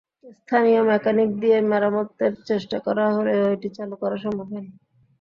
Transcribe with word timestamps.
স্থানীয় 0.37 0.81
মেকানিক 0.89 1.29
দিয়ে 1.41 1.57
মেরামতের 1.69 2.33
চেষ্টা 2.49 2.77
করা 2.85 3.05
হলেও 3.15 3.43
এটি 3.55 3.69
চালু 3.77 3.95
করা 4.01 4.17
সম্ভব 4.23 4.47
হয়নি। 4.51 4.71